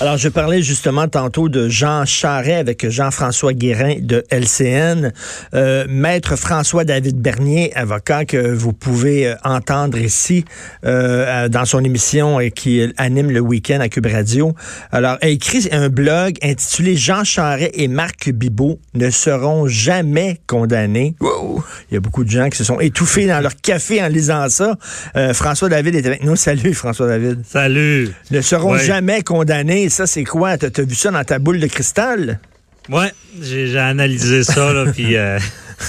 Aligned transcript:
Alors, 0.00 0.16
je 0.16 0.28
parlais 0.28 0.60
justement 0.60 1.06
tantôt 1.06 1.48
de 1.48 1.68
Jean 1.68 2.04
Charret 2.04 2.56
avec 2.56 2.88
Jean-François 2.90 3.52
Guérin 3.52 3.94
de 4.00 4.24
LCN. 4.28 5.12
Euh, 5.54 5.86
Maître 5.88 6.34
François-David 6.34 7.20
Bernier, 7.20 7.72
avocat 7.76 8.24
que 8.24 8.52
vous 8.52 8.72
pouvez 8.72 9.28
euh, 9.28 9.34
entendre 9.44 9.98
ici 9.98 10.44
euh, 10.84 11.48
dans 11.48 11.64
son 11.64 11.84
émission 11.84 12.40
et 12.40 12.50
qui 12.50 12.92
anime 12.96 13.30
le 13.30 13.38
week-end 13.38 13.78
à 13.78 13.88
Cube 13.88 14.06
Radio. 14.06 14.52
Alors, 14.90 15.16
a 15.20 15.28
écrit 15.28 15.68
un 15.70 15.88
blog 15.88 16.38
intitulé 16.42 16.96
Jean 16.96 17.22
Charret 17.22 17.70
et 17.74 17.86
Marc 17.86 18.30
Bibot 18.30 18.80
ne 18.94 19.10
seront 19.10 19.68
jamais 19.68 20.40
condamnés. 20.48 21.14
Wow! 21.20 21.62
Il 21.90 21.94
y 21.94 21.96
a 21.96 22.00
beaucoup 22.00 22.24
de 22.24 22.30
gens 22.30 22.48
qui 22.48 22.58
se 22.58 22.64
sont 22.64 22.80
étouffés 22.80 23.28
dans 23.28 23.40
leur 23.40 23.54
café 23.54 24.02
en 24.02 24.08
lisant 24.08 24.48
ça. 24.48 24.76
Euh, 25.14 25.32
François-David 25.32 25.94
est 25.94 26.06
avec 26.06 26.24
nous. 26.24 26.34
Salut, 26.34 26.74
François-David. 26.74 27.42
Salut. 27.46 28.10
Ne 28.32 28.40
seront 28.40 28.76
jamais 28.76 29.22
condamnés. 29.22 29.83
Ça, 29.88 30.06
c'est 30.06 30.24
quoi? 30.24 30.56
T'as 30.58 30.68
as 30.76 30.84
vu 30.84 30.94
ça 30.94 31.10
dans 31.10 31.24
ta 31.24 31.38
boule 31.38 31.60
de 31.60 31.66
cristal? 31.66 32.40
Ouais, 32.88 33.12
j'ai 33.40 33.78
analysé 33.78 34.44
ça, 34.44 34.72
là, 34.72 34.92
puis 34.94 35.16
euh, 35.16 35.38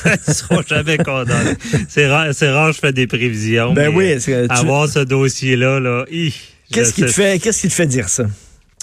ils 0.28 0.34
seront 0.34 0.62
jamais 0.66 0.98
condamnés. 0.98 1.56
C'est 1.90 2.08
rare, 2.08 2.32
je 2.72 2.80
fais 2.80 2.94
des 2.94 3.08
prévisions. 3.08 3.74
Ben 3.74 3.90
mais, 3.90 3.96
oui, 4.16 4.22
que 4.26 4.48
tu- 4.48 4.52
Avoir 4.52 4.88
ce 4.88 5.00
dossier-là, 5.00 5.80
là, 5.80 6.06
qui 6.94 7.02
te 7.02 7.12
qu'est-ce 7.38 7.62
qui 7.62 7.68
te 7.68 7.74
fait 7.74 7.88
dire 7.88 8.10
ça? 8.10 8.26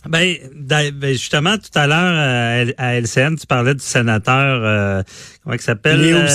Ben, 0.08 0.36
ben, 0.56 1.12
justement, 1.12 1.56
tout 1.58 1.78
à 1.78 1.86
l'heure, 1.86 2.67
euh, 2.69 2.72
à 2.77 2.95
LCN, 3.00 3.36
tu 3.36 3.47
parlais 3.47 3.75
du 3.75 3.84
sénateur, 3.84 4.61
euh, 4.64 5.03
comment 5.44 5.55
il 5.55 5.61
s'appelle? 5.61 6.00
Léo 6.00 6.17
Euh, 6.19 6.27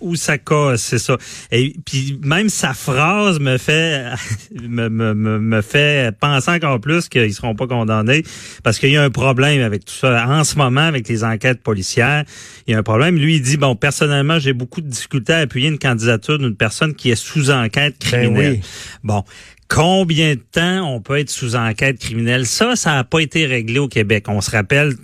Oussakos. 0.00 0.70
euh, 0.70 0.76
c'est 0.76 0.98
ça. 0.98 1.16
Et 1.52 1.74
puis, 1.86 2.18
même 2.22 2.48
sa 2.48 2.74
phrase 2.74 3.38
me 3.38 3.58
fait, 3.58 4.06
me, 4.60 4.88
me, 4.88 5.14
me, 5.14 5.38
me 5.38 5.62
fait 5.62 6.12
penser 6.18 6.50
encore 6.50 6.80
plus 6.80 7.08
qu'ils 7.08 7.32
seront 7.32 7.54
pas 7.54 7.68
condamnés 7.68 8.24
parce 8.64 8.78
qu'il 8.80 8.90
y 8.90 8.96
a 8.96 9.02
un 9.04 9.10
problème 9.10 9.62
avec 9.62 9.84
tout 9.84 9.94
ça. 9.94 10.26
En 10.28 10.42
ce 10.42 10.56
moment, 10.56 10.80
avec 10.82 11.08
les 11.08 11.22
enquêtes 11.22 11.62
policières, 11.62 12.24
il 12.66 12.72
y 12.72 12.74
a 12.74 12.78
un 12.78 12.82
problème. 12.82 13.16
Lui, 13.16 13.36
il 13.36 13.42
dit, 13.42 13.56
bon, 13.56 13.76
personnellement, 13.76 14.38
j'ai 14.40 14.52
beaucoup 14.52 14.80
de 14.80 14.88
difficultés 14.88 15.32
à 15.34 15.38
appuyer 15.38 15.68
une 15.68 15.78
candidature 15.78 16.38
d'une 16.38 16.56
personne 16.56 16.94
qui 16.94 17.10
est 17.10 17.16
sous 17.16 17.50
enquête 17.50 17.98
criminelle. 18.00 18.54
Ben 18.54 18.60
oui. 18.60 18.68
Bon. 19.04 19.24
Combien 19.70 20.34
de 20.34 20.40
temps 20.40 20.92
on 20.92 21.00
peut 21.00 21.18
être 21.20 21.30
sous 21.30 21.54
enquête 21.54 22.00
criminelle? 22.00 22.44
Ça, 22.44 22.74
ça 22.74 22.94
n'a 22.94 23.04
pas 23.04 23.20
été 23.20 23.46
réglé 23.46 23.78
au 23.78 23.86
Québec. 23.86 24.24
On 24.26 24.40
se 24.40 24.50
rappelle, 24.50 24.94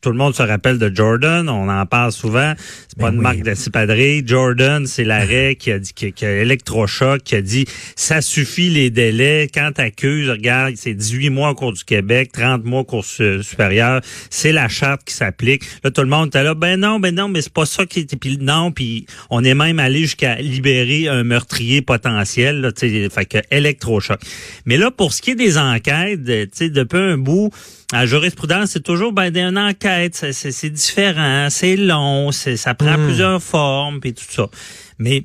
tout 0.00 0.10
le 0.10 0.16
monde 0.16 0.34
se 0.34 0.42
rappelle 0.42 0.78
de 0.78 0.94
Jordan, 0.94 1.48
on 1.48 1.68
en 1.68 1.84
parle 1.86 2.12
souvent. 2.12 2.54
C'est 2.88 2.98
pas 2.98 3.06
Ben 3.06 3.12
une 3.14 3.18
oui. 3.18 3.22
marque 3.22 3.42
d'accipadrerie. 3.42 4.22
Jordan, 4.24 4.86
c'est 4.86 5.04
l'arrêt 5.04 5.56
qui 5.58 5.72
a 5.72 5.78
dit, 5.78 5.92
qui, 5.92 6.12
qui 6.12 6.24
a 6.24 6.40
électrochoc, 6.42 7.22
qui 7.24 7.34
a 7.34 7.42
dit, 7.42 7.64
ça 7.96 8.20
suffit 8.20 8.70
les 8.70 8.90
délais. 8.90 9.48
Quand 9.52 9.72
t'accuses, 9.74 10.30
regarde, 10.30 10.74
c'est 10.76 10.94
18 10.94 11.30
mois 11.30 11.50
au 11.50 11.54
cours 11.54 11.72
du 11.72 11.82
Québec, 11.84 12.30
30 12.32 12.64
mois 12.64 12.80
au 12.80 12.84
cours 12.84 13.04
su- 13.04 13.42
supérieur. 13.42 14.00
C'est 14.30 14.52
la 14.52 14.68
charte 14.68 15.02
qui 15.04 15.14
s'applique. 15.14 15.64
Là, 15.82 15.90
tout 15.90 16.02
le 16.02 16.08
monde 16.08 16.28
était 16.28 16.44
là, 16.44 16.54
ben 16.54 16.78
non, 16.78 17.00
ben 17.00 17.14
non, 17.14 17.28
mais 17.28 17.42
c'est 17.42 17.52
pas 17.52 17.66
ça 17.66 17.84
qui 17.84 18.00
était. 18.00 18.16
Puis 18.16 18.38
non, 18.40 18.70
puis 18.72 19.06
on 19.30 19.42
est 19.42 19.54
même 19.54 19.78
allé 19.80 20.00
jusqu'à 20.02 20.36
libérer 20.36 21.08
un 21.08 21.24
meurtrier 21.24 21.82
potentiel, 21.82 22.60
là, 22.60 22.72
tu 22.72 22.88
sais, 22.88 23.08
fait 23.10 23.26
que 23.26 23.38
électrochoc. 23.50 24.20
Mais 24.64 24.76
là, 24.76 24.90
pour 24.90 25.12
ce 25.12 25.22
qui 25.22 25.32
est 25.32 25.34
des 25.34 25.58
enquêtes, 25.58 26.24
tu 26.24 26.48
sais, 26.52 26.70
depuis 26.70 26.98
un 26.98 27.18
bout, 27.18 27.50
la 27.92 28.04
jurisprudence, 28.06 28.70
c'est 28.72 28.82
toujours 28.82 29.12
ben 29.12 29.34
une 29.34 29.56
enquête, 29.58 30.14
c'est- 30.14 30.32
c'est 30.32 30.52
c'est 30.52 30.70
différent, 30.70 31.48
c'est 31.50 31.76
long, 31.76 32.32
c'est 32.32 32.56
ça 32.56 32.74
prend 32.74 32.98
Hmm. 32.98 33.06
plusieurs 33.06 33.42
formes 33.42 34.00
puis 34.00 34.12
tout 34.14 34.24
ça. 34.28 34.48
Mais 34.98 35.24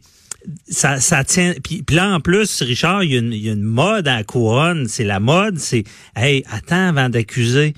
ça, 0.69 0.99
ça 0.99 1.23
tient. 1.23 1.53
Puis, 1.63 1.83
puis 1.83 1.95
là, 1.95 2.09
en 2.15 2.19
plus, 2.19 2.61
Richard, 2.61 3.03
il 3.03 3.11
y, 3.11 3.15
a 3.15 3.19
une, 3.19 3.33
il 3.33 3.45
y 3.45 3.49
a 3.49 3.53
une 3.53 3.63
mode 3.63 4.07
à 4.07 4.17
la 4.17 4.23
couronne. 4.23 4.87
C'est 4.87 5.03
la 5.05 5.19
mode, 5.21 5.57
c'est 5.57 5.83
Hey, 6.15 6.43
attends 6.51 6.89
avant 6.89 7.09
d'accuser. 7.09 7.73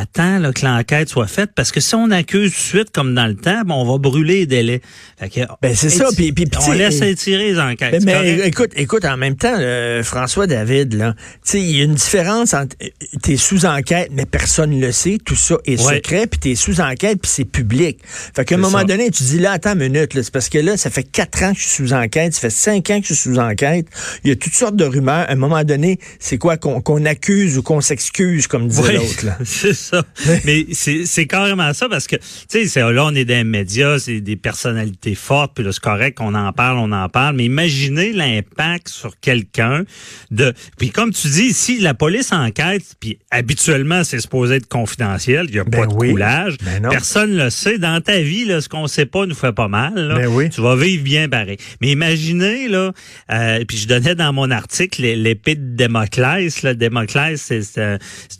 Attends 0.00 0.38
là, 0.38 0.52
que 0.52 0.64
l'enquête 0.64 1.08
soit 1.08 1.26
faite. 1.26 1.50
Parce 1.54 1.72
que 1.72 1.80
si 1.80 1.94
on 1.94 2.10
accuse 2.10 2.50
tout 2.52 2.56
de 2.56 2.62
suite, 2.80 2.90
comme 2.92 3.14
dans 3.14 3.26
le 3.26 3.34
temps, 3.34 3.62
ben, 3.66 3.74
on 3.74 3.84
va 3.90 3.98
brûler 3.98 4.40
les 4.40 4.46
délais. 4.46 4.80
Que, 5.20 5.40
Ben, 5.60 5.74
c'est 5.74 5.90
ça, 5.90 6.06
puis- 6.16 6.32
puis- 6.32 6.46
puis, 6.46 6.60
on 6.68 6.72
laisse 6.72 7.00
étirer 7.02 7.52
les 7.52 7.58
enquêtes. 7.58 8.04
Mais, 8.04 8.12
c'est 8.12 8.36
mais 8.38 8.46
écoute, 8.48 8.70
écoute, 8.76 9.04
en 9.04 9.16
même 9.16 9.34
temps, 9.36 9.56
euh, 9.58 10.02
François 10.04 10.46
David, 10.46 10.94
là, 10.94 11.14
tu 11.44 11.52
sais, 11.52 11.60
il 11.60 11.76
y 11.76 11.80
a 11.80 11.84
une 11.84 11.94
différence 11.94 12.54
entre 12.54 12.76
euh, 12.82 12.86
t'es 13.22 13.36
sous 13.36 13.66
enquête, 13.66 14.10
mais 14.12 14.26
personne 14.26 14.70
ne 14.70 14.80
le 14.86 14.92
sait, 14.92 15.18
tout 15.24 15.34
ça 15.36 15.56
est 15.64 15.80
Ouais. 15.84 15.96
secret, 15.96 16.26
puis 16.28 16.38
t'es 16.38 16.54
sous 16.54 16.80
enquête, 16.80 17.20
puis 17.20 17.30
c'est 17.34 17.44
public. 17.44 17.98
Fait 18.04 18.44
qu'à 18.44 18.54
un 18.54 18.58
moment 18.58 18.78
ça. 18.78 18.84
donné, 18.84 19.10
tu 19.10 19.24
dis 19.24 19.38
là, 19.40 19.52
attends 19.52 19.72
une 19.72 19.88
minute, 19.90 20.14
là, 20.14 20.22
c'est 20.22 20.32
parce 20.32 20.48
que 20.48 20.58
là, 20.58 20.76
ça 20.76 20.90
fait 20.90 21.02
quatre 21.02 21.42
ans 21.42 21.52
que 21.52 21.58
je 21.58 21.66
suis 21.66 21.86
sous 21.88 21.92
enquête, 21.92 22.34
ça 22.34 22.40
fait 22.42 22.50
cinq 22.50 22.90
ans 22.90 23.00
que 23.00 23.06
je 23.08 23.14
suis 23.14 23.30
sous 23.30 23.38
enquête. 23.38 23.86
Il 24.24 24.28
y 24.28 24.32
a 24.32 24.36
toutes 24.36 24.54
sortes 24.54 24.76
de 24.76 24.84
rumeurs. 24.84 25.26
À 25.28 25.32
un 25.32 25.36
moment 25.36 25.64
donné, 25.64 25.98
c'est 26.20 26.38
quoi 26.38 26.56
qu'on 26.56 27.04
accuse 27.04 27.58
ou 27.58 27.62
qu'on 27.62 27.80
s'excuse, 27.80 28.46
comme 28.46 28.68
disait 28.68 28.82
Oui, 28.82 28.94
l'autre, 28.94 29.24
ça. 29.90 30.02
Mais 30.44 30.66
c'est 30.72 31.26
carrément 31.26 31.72
ça 31.74 31.88
parce 31.88 32.06
que, 32.06 32.16
tu 32.16 32.22
sais, 32.48 32.66
c'est- 32.66 32.80
là, 32.80 33.04
on 33.06 33.14
est 33.14 33.24
dans 33.24 33.34
les 33.34 33.44
médias, 33.44 33.98
c'est 33.98 34.20
des 34.20 34.36
personnalités 34.36 35.14
fortes, 35.14 35.52
puis 35.54 35.64
là, 35.64 35.72
c'est 35.72 35.82
correct 35.82 36.16
qu'on 36.18 36.34
en 36.34 36.52
parle, 36.52 36.78
on 36.78 36.92
en 36.92 37.08
parle, 37.08 37.36
mais 37.36 37.44
imaginez 37.44 38.12
l'impact 38.12 38.88
sur 38.88 39.18
quelqu'un 39.20 39.84
de... 40.30 40.52
Puis 40.78 40.90
comme 40.90 41.12
tu 41.12 41.28
dis, 41.28 41.52
si 41.52 41.78
la 41.80 41.94
police 41.94 42.32
enquête, 42.32 42.82
puis 43.00 43.18
habituellement, 43.30 44.04
c'est 44.04 44.20
supposé 44.20 44.56
être 44.56 44.68
confidentiel, 44.68 45.46
il 45.48 45.54
n'y 45.54 45.60
a 45.60 45.64
Ben 45.64 45.80
pas 45.80 45.86
de 45.86 45.94
oui. 45.94 46.10
coulage, 46.10 46.56
Ben 46.64 46.88
personne 46.88 47.36
le 47.36 47.50
sait. 47.50 47.78
Dans 47.78 48.00
ta 48.00 48.20
vie, 48.20 48.44
là, 48.44 48.60
ce 48.60 48.68
qu'on 48.68 48.86
sait 48.86 49.06
pas 49.06 49.26
nous 49.26 49.34
fait 49.34 49.52
pas 49.52 49.68
mal. 49.68 49.94
là. 49.94 50.14
Ben 50.16 50.26
oui. 50.28 50.50
Tu 50.50 50.60
vas 50.60 50.76
vivre 50.76 51.02
bien 51.04 51.28
pareil. 51.28 51.56
Mais 51.80 51.90
imaginez, 51.90 52.68
là, 52.68 52.92
euh, 53.32 53.64
puis 53.66 53.76
je 53.78 53.86
donnais 53.88 54.14
dans 54.14 54.32
mon 54.32 54.50
article 54.50 55.02
l'épée 55.02 55.54
de 55.54 55.76
Démoclès. 55.76 56.62
Là. 56.62 56.74
Démoclès, 56.74 57.40
c'est 57.40 57.62
c'est 57.62 57.80
un, 57.80 57.98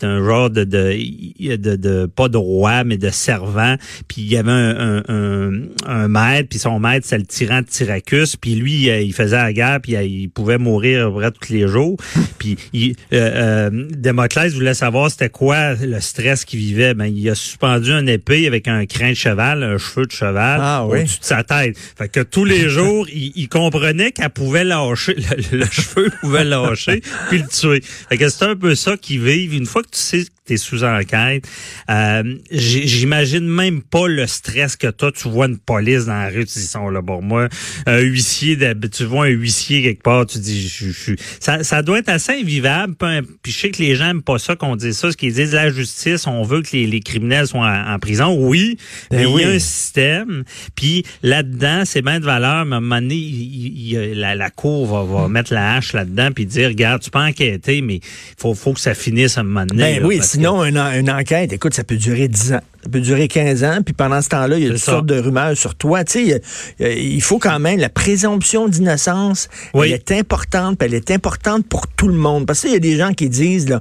un 0.08 0.25
genre 0.25 0.50
de, 0.50 0.64
de, 0.64 0.97
de, 1.38 1.76
de- 1.76 2.06
pas 2.06 2.28
de 2.28 2.36
roi, 2.36 2.84
mais 2.84 2.96
de 2.96 3.10
servant. 3.10 3.76
Puis 4.08 4.22
il 4.22 4.28
y 4.32 4.36
avait 4.36 4.50
un, 4.50 4.98
un, 4.98 5.02
un, 5.08 5.52
un 5.86 6.08
maître, 6.08 6.48
puis 6.48 6.58
son 6.58 6.78
maître, 6.80 7.06
c'est 7.08 7.18
le 7.18 7.26
tyran 7.26 7.60
de 7.60 7.66
Tyracus. 7.66 8.36
Puis 8.36 8.54
lui, 8.54 8.90
euh, 8.90 9.00
il 9.00 9.12
faisait 9.12 9.36
la 9.36 9.52
guerre, 9.52 9.80
puis 9.82 9.96
euh, 9.96 10.02
il 10.02 10.28
pouvait 10.30 10.58
mourir 10.58 11.12
près 11.12 11.30
tous 11.30 11.52
les 11.52 11.66
jours. 11.68 11.96
puis 12.38 12.56
il, 12.72 12.96
euh, 13.12 13.68
euh, 13.70 13.86
Démoclès 13.90 14.52
voulait 14.54 14.74
savoir 14.74 15.10
c'était 15.10 15.28
quoi 15.28 15.74
le 15.74 16.00
stress 16.00 16.44
qu'il 16.44 16.58
vivait. 16.60 16.94
Ben, 16.94 17.06
il 17.06 17.28
a 17.30 17.34
suspendu 17.34 17.90
une 17.92 18.08
épée 18.08 18.46
avec 18.46 18.68
un 18.68 18.86
crin 18.86 19.10
de 19.10 19.14
cheval, 19.14 19.62
un 19.62 19.78
cheveu 19.78 20.06
de 20.06 20.12
cheval 20.12 20.60
Ah 20.62 20.86
oui. 20.86 21.00
au-dessus 21.00 21.20
de 21.20 21.24
sa 21.24 21.42
tête. 21.44 21.76
Fait 21.96 22.08
que 22.08 22.20
tous 22.20 22.44
les 22.44 22.68
jours, 22.68 23.06
il, 23.12 23.32
il 23.36 23.48
comprenait 23.48 24.12
qu'elle 24.12 24.30
pouvait 24.30 24.64
lâcher, 24.64 25.14
le, 25.52 25.58
le 25.58 25.66
cheveu 25.70 26.10
pouvait 26.20 26.44
lâcher, 26.44 27.02
puis 27.28 27.38
le 27.38 27.46
tuer. 27.48 27.82
Fait 28.08 28.16
que 28.16 28.28
c'est 28.28 28.44
un 28.44 28.56
peu 28.56 28.74
ça 28.74 28.96
qu'ils 28.96 29.20
vivent. 29.22 29.54
Une 29.54 29.66
fois 29.66 29.82
que 29.82 29.88
tu 29.90 29.98
sais 30.00 30.24
tu 30.48 30.54
es 30.54 30.56
sous 30.56 30.82
enquête, 30.84 31.47
euh, 31.91 32.22
j'imagine 32.50 33.47
même 33.47 33.82
pas 33.82 34.09
le 34.09 34.26
stress 34.26 34.76
que 34.76 34.88
toi, 34.88 35.12
tu 35.12 35.28
vois 35.28 35.47
une 35.47 35.59
police 35.59 36.06
dans 36.06 36.12
la 36.14 36.28
rue, 36.28 36.44
tu 36.47 36.59
dis, 36.59 36.64
ils 36.64 36.69
sont 36.69 36.88
là, 36.91 37.00
bon, 37.03 37.22
moi, 37.22 37.48
un 37.86 37.98
huissier, 38.00 38.58
tu 38.92 39.04
vois 39.04 39.26
un 39.26 39.28
huissier 39.31 39.82
quelque 39.82 40.03
part, 40.03 40.26
tu 40.26 40.38
dis, 40.38 40.69
je, 40.69 40.87
je, 40.91 41.12
ça, 41.41 41.62
ça 41.64 41.82
doit 41.82 41.98
être 42.00 42.08
assez 42.08 42.32
invivable. 42.32 42.94
Puis 43.42 43.53
je 43.53 43.58
sais 43.58 43.70
que 43.70 43.82
les 43.82 43.94
gens 43.97 44.10
aiment 44.10 44.22
pas 44.22 44.38
ça 44.38 44.56
qu'on 44.56 44.76
dise 44.76 44.97
ça, 44.97 45.10
ce 45.12 45.16
qu'ils 45.16 45.32
disent 45.34 45.53
la 45.54 45.70
justice, 45.70 46.26
on 46.26 46.43
veut 46.43 46.62
que 46.62 46.69
les, 46.72 46.87
les 46.87 47.00
criminels 47.00 47.46
soient 47.46 47.61
en, 47.67 47.94
en 47.94 47.99
prison. 47.99 48.37
Oui, 48.38 48.78
Ben 49.11 49.19
mais 49.19 49.22
il 49.25 49.28
y 49.28 49.44
a 49.44 49.49
oui. 49.49 49.56
un 49.56 49.58
système. 49.58 50.44
Puis 50.75 51.05
là-dedans, 51.22 51.82
c'est 51.84 52.02
bien 52.02 52.20
de 52.20 52.25
valeur, 52.25 52.64
mais 52.64 52.75
à 52.75 52.78
un 52.78 52.81
moment 52.81 53.00
donné, 53.00 53.14
il- 53.14 53.67
il- 53.67 53.93
il- 53.93 54.19
la, 54.19 54.34
la 54.34 54.50
cour 54.50 54.87
va, 54.87 55.05
va 55.05 55.28
mettre 55.28 55.52
la 55.52 55.75
hache 55.76 55.93
là-dedans 55.93 56.31
puis 56.34 56.46
dire, 56.46 56.69
regarde, 56.69 57.02
tu 57.02 57.11
peux 57.11 57.19
enquêter, 57.19 57.81
mais 57.81 58.00
faut, 58.38 58.55
faut 58.55 58.72
que 58.72 58.81
ça 58.81 58.94
finisse 58.94 59.37
à 59.38 59.40
un 59.40 59.44
moment 59.44 59.67
donné. 59.67 59.82
Ben 59.94 60.00
là, 60.00 60.06
oui, 60.06 60.20
que- 60.38 60.49
sinon, 60.49 60.64
une, 60.64 60.79
en- 60.79 60.93
une 60.93 61.11
enquête, 61.11 61.52
écoute, 61.52 61.75
ça 61.75 61.85
peut 61.85 61.96
durer 61.96 62.29
10 62.29 62.52
ans. 62.55 62.61
Ça 62.82 62.88
peut 62.90 63.00
durer 63.00 63.29
15 63.29 63.64
ans, 63.64 63.79
puis 63.85 63.93
pendant 63.94 64.23
ce 64.23 64.29
temps-là, 64.29 64.56
il 64.58 64.64
y 64.67 64.70
a 64.70 64.79
ça. 64.79 64.93
sortes 64.93 65.06
de 65.06 65.19
rumeurs 65.19 65.56
sur 65.56 65.75
toi. 65.75 66.05
Tu 66.05 66.31
sais, 66.31 66.43
il 66.81 67.20
faut 67.23 67.38
quand 67.38 67.58
même, 67.58 67.79
la 67.79 67.88
présomption 67.88 68.69
d'innocence, 68.69 69.49
Oui. 69.75 69.88
elle 69.88 69.94
est 69.94 70.12
importante, 70.12 70.79
puis 70.79 70.87
elle 70.88 70.94
est 70.94 71.11
importante 71.11 71.67
pour 71.67 71.87
tout 71.88 72.08
le 72.08 72.14
monde. 72.14 72.46
Parce 72.46 72.61
qu'il 72.61 72.73
y 72.73 72.76
a 72.76 72.81
des 72.81 72.96
gens 72.96 73.12
qui 73.12 73.29
disent, 73.29 73.69
là, 73.69 73.81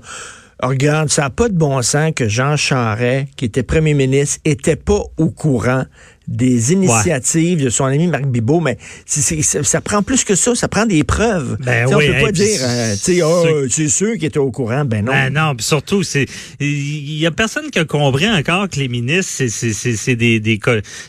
Oh, 0.64 0.70
regarde, 0.70 1.10
ça 1.10 1.22
n'a 1.22 1.30
pas 1.30 1.50
de 1.50 1.54
bon 1.54 1.84
sens 1.84 2.14
que 2.16 2.28
Jean 2.28 2.58
Charest, 2.58 3.28
qui 3.36 3.46
était 3.46 3.62
premier 3.62 3.94
ministre, 3.94 4.40
était 4.44 4.76
pas 4.76 5.02
au 5.18 5.30
courant 5.30 5.84
des 6.28 6.74
initiatives 6.74 7.64
de 7.64 7.70
son 7.70 7.86
ami 7.86 8.08
Marc 8.08 8.26
Bibot, 8.26 8.60
mais 8.60 8.78
ça 9.06 9.82
prend 9.82 10.04
plus 10.04 10.24
que 10.24 10.36
ça, 10.36 10.56
ça 10.56 10.68
prend 10.68 10.86
des 10.86 11.04
preuves. 11.04 11.58
Ben 11.60 11.88
on 11.88 11.98
oui, 11.98 12.08
peut 12.08 12.26
pas 12.26 12.32
dire, 12.32 12.60
euh, 12.64 12.96
oh, 13.24 13.66
c'est 13.70 13.88
ceux 13.88 14.16
qui 14.16 14.26
étaient 14.26 14.38
au 14.38 14.52
courant, 14.52 14.84
ben 14.84 15.06
non. 15.06 15.12
Ben 15.12 15.34
non, 15.34 15.54
surtout, 15.60 16.04
c'est 16.04 16.26
il 16.60 17.18
y 17.18 17.26
a 17.26 17.32
personne 17.32 17.72
qui 17.72 17.80
a 17.80 17.86
compris 17.86 18.30
encore 18.30 18.70
que 18.70 18.80
les 18.80 18.90
ministres, 18.90 19.46
c'est 19.48 20.16
des, 20.16 20.40
des 20.40 20.60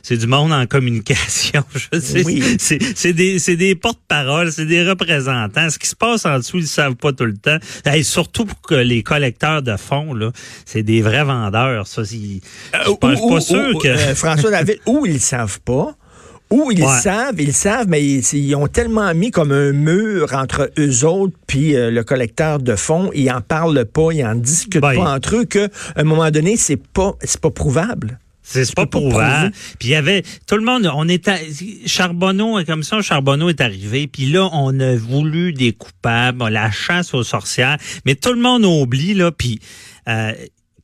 c'est 0.02 0.16
du 0.16 0.26
monde 0.26 0.52
en 0.52 0.66
communication. 0.66 1.64
Je 1.92 1.98
sais, 2.00 2.24
oui. 2.24 2.56
c'est 2.58 3.12
des, 3.12 3.38
des 3.56 3.74
porte-paroles, 3.74 4.52
c'est 4.52 4.66
des 4.66 4.88
représentants. 4.88 5.70
Ce 5.70 5.78
qui 5.78 5.88
se 5.88 5.96
passe 5.96 6.26
en 6.26 6.38
dessous, 6.38 6.58
ils 6.58 6.66
savent 6.66 6.94
pas 6.94 7.12
tout 7.12 7.24
le 7.24 7.36
temps. 7.36 7.58
Et 7.92 8.02
surtout 8.02 8.44
pour 8.44 8.60
que 8.60 8.74
les 8.74 9.02
collecteurs 9.02 9.62
de 9.62 9.76
fonds, 9.76 10.14
là, 10.14 10.30
c'est 10.64 10.82
des 10.82 11.02
vrais 11.02 11.24
vendeurs. 11.24 11.86
Ça, 11.86 12.02
je 12.02 12.08
suis 12.08 12.40
pas, 12.72 13.14
pas 13.14 13.40
sûr 13.40 13.78
que... 13.82 13.88
Euh, 13.88 14.14
François 14.14 14.50
David, 14.50 14.78
où 14.86 15.06
ils 15.08 15.20
savent 15.20 15.60
pas, 15.60 15.96
ou 16.50 16.70
ils 16.72 16.86
savent, 16.86 17.40
ils 17.40 17.52
savent, 17.52 17.88
mais 17.88 18.02
ils, 18.02 18.54
ont 18.54 18.68
tellement 18.68 19.12
mis 19.14 19.30
comme 19.30 19.52
un 19.52 19.72
mur 19.72 20.32
entre 20.32 20.70
eux 20.78 21.04
autres 21.04 21.36
puis 21.46 21.76
euh, 21.76 21.90
le 21.90 22.02
collecteur 22.04 22.58
de 22.58 22.74
fonds, 22.74 23.10
ils 23.14 23.30
en 23.30 23.40
parlent 23.40 23.84
pas, 23.84 24.12
ils 24.12 24.24
en 24.24 24.34
discutent 24.34 24.80
ben, 24.80 24.94
pas 24.94 25.14
entre 25.14 25.36
eux 25.36 25.44
que 25.44 25.66
à 25.66 26.00
un 26.00 26.04
moment 26.04 26.30
donné, 26.30 26.56
c'est 26.56 26.80
pas 26.80 27.12
c'est 27.22 27.40
pas 27.40 27.50
prouvable. 27.50 28.18
C'est 28.42 28.74
pas 28.74 28.86
prouvable. 28.86 29.52
Puis 29.78 29.88
il 29.88 29.90
y 29.90 29.94
avait 29.94 30.22
tout 30.46 30.56
le 30.56 30.64
monde, 30.64 30.90
on 30.94 31.06
était 31.06 31.38
Charbonneau 31.84 32.64
comme 32.64 32.82
ça, 32.82 33.02
Charbonneau 33.02 33.50
est 33.50 33.60
arrivé, 33.60 34.06
puis 34.06 34.24
là 34.24 34.48
on 34.52 34.80
a 34.80 34.96
voulu 34.96 35.52
des 35.52 35.72
coupables, 35.72 36.48
la 36.48 36.70
chasse 36.70 37.12
aux 37.12 37.24
sorcières, 37.24 37.76
mais 38.06 38.14
tout 38.14 38.32
le 38.32 38.40
monde 38.40 38.64
oublie 38.64 39.12
là, 39.12 39.30
puis 39.32 39.60
euh, 40.08 40.32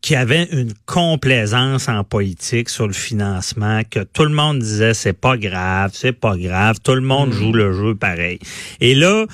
qui 0.05 0.17
avait 0.17 0.47
une 0.53 0.75
complaisance 0.85 1.89
en 1.89 2.05
politique 2.05 2.69
sur 2.69 2.87
le 2.87 2.93
financement, 2.93 3.81
que 3.91 4.01
tout 4.01 4.25
le 4.25 4.35
monde 4.35 4.59
disait 4.59 4.93
c'est 4.93 5.15
pas 5.15 5.39
grave, 5.39 5.93
c'est 5.95 6.13
pas 6.13 6.37
grave, 6.37 6.77
tout 6.85 6.95
le 6.95 7.01
monde 7.01 7.31
mm. 7.31 7.33
joue 7.33 7.53
le 7.55 7.73
jeu 7.73 7.95
pareil. 7.95 8.39
Et 8.83 8.95
là, 8.95 9.25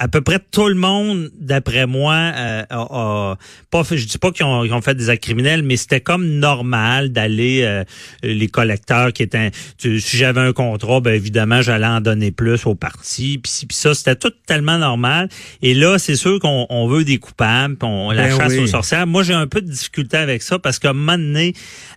à 0.00 0.08
peu 0.08 0.22
près 0.22 0.38
tout 0.50 0.66
le 0.66 0.76
monde, 0.76 1.30
d'après 1.38 1.86
moi, 1.86 2.14
euh, 2.14 2.62
a, 2.70 3.36
pas 3.70 3.82
je 3.90 4.06
dis 4.06 4.16
pas 4.16 4.32
qu'ils 4.32 4.46
ont, 4.46 4.80
fait 4.80 4.94
des 4.94 5.10
actes 5.10 5.22
criminels, 5.22 5.62
mais 5.62 5.76
c'était 5.76 6.00
comme 6.00 6.26
normal 6.26 7.10
d'aller 7.10 7.60
euh, 7.64 7.84
les 8.22 8.48
collecteurs 8.48 9.12
qui 9.12 9.22
étaient 9.22 9.50
si 9.76 10.00
j'avais 10.16 10.40
un 10.40 10.54
contrat, 10.54 11.00
ben 11.00 11.12
évidemment 11.12 11.60
j'allais 11.60 11.86
en 11.86 12.00
donner 12.00 12.30
plus 12.30 12.64
au 12.64 12.74
parti, 12.74 13.38
puis, 13.42 13.52
ça 13.72 13.94
c'était 13.94 14.16
tout 14.16 14.32
tellement 14.46 14.78
normal. 14.78 15.28
Et 15.60 15.74
là, 15.74 15.98
c'est 15.98 16.16
sûr 16.16 16.40
qu'on 16.40 16.88
veut 16.88 17.04
des 17.04 17.18
coupables, 17.18 17.76
on 17.82 18.10
la 18.10 18.28
ben 18.28 18.38
chasse 18.38 18.56
aux 18.56 18.66
sorcières. 18.66 19.06
Moi, 19.06 19.22
j'ai 19.22 19.34
un 19.34 19.46
peu 19.46 19.60
de 19.60 19.70
difficulté 19.70 20.16
avec 20.16 20.40
ça 20.40 20.58
parce 20.58 20.78
qu'à 20.78 20.90
un 20.90 20.94
moment 20.94 21.18
donné, 21.18 21.52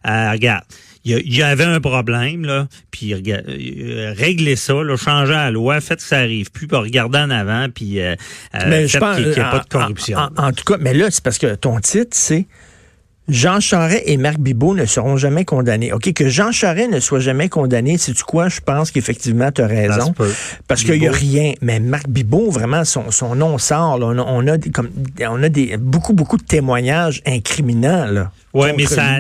euh, 0.06 0.32
regarde 0.32 0.66
il 1.06 1.36
y, 1.36 1.44
avait 1.44 1.66
un 1.66 1.82
problème, 1.82 2.46
là, 2.46 2.68
puis 2.90 3.14
euh, 3.14 4.14
régler 4.16 4.56
ça, 4.56 4.74
là, 4.74 4.96
changer 4.96 5.34
la 5.34 5.52
loi, 5.52 5.82
faites 5.82 5.98
que 5.98 6.04
ça 6.04 6.20
arrive 6.20 6.50
plus, 6.50 6.66
puis 6.66 6.78
regardez 6.78 7.20
en 7.20 7.30
avant, 7.30 7.68
puis 7.74 8.00
euh, 8.00 8.16
euh 8.56 8.60
mais 8.68 8.88
je 8.88 8.98
pense 8.98 9.18
qu'il 9.18 9.30
n'y 9.30 9.40
a 9.40 9.52
pas 9.52 9.60
de 9.60 9.68
corruption. 9.68 10.18
En, 10.38 10.52
tout 10.54 10.64
cas, 10.64 10.78
mais 10.80 10.94
là, 10.94 11.12
c'est 11.12 11.22
parce 11.22 11.38
que 11.38 11.56
ton 11.56 11.80
titre, 11.82 12.12
c'est 12.12 12.48
Jean 13.28 13.60
Charest 13.60 14.04
et 14.06 14.16
Marc 14.16 14.40
Bibot 14.40 14.76
ne 14.76 14.86
seront 14.86 15.18
jamais 15.18 15.44
condamnés. 15.44 15.92
OK, 15.92 16.14
que 16.14 16.30
Jean 16.30 16.52
Charest 16.54 16.90
ne 16.90 17.00
soit 17.02 17.20
jamais 17.20 17.50
condamné, 17.50 17.98
c'est 17.98 18.14
tu 18.14 18.24
quoi? 18.24 18.48
Je 18.48 18.62
pense 18.62 18.92
qu'effectivement, 18.92 19.52
tu 19.52 19.62
as 19.62 19.68
raison. 19.68 20.14
Parce 20.68 20.84
qu'il 20.84 21.00
n'y 21.00 21.08
a 21.08 21.12
rien. 21.12 21.54
Mais 21.62 21.80
Marc 21.80 22.08
Bibot, 22.08 22.50
vraiment, 22.50 22.84
son, 22.86 23.12
son 23.12 23.36
nom 23.36 23.58
sort. 23.58 24.00
On, 24.02 24.18
a, 24.18 24.22
on, 24.22 24.48
a, 24.48 24.58
comme, 24.74 24.90
on 25.22 25.42
a 25.42 25.50
des, 25.50 25.78
beaucoup, 25.78 26.14
beaucoup 26.14 26.38
de 26.38 26.44
témoignages 26.44 27.22
incriminants. 27.26 28.06
Là. 28.06 28.32
Oui, 28.54 28.70
mais 28.78 28.86
ça. 28.86 29.18